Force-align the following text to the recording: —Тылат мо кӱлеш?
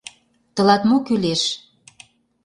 —Тылат 0.55 0.81
мо 0.89 0.97
кӱлеш? 1.05 1.41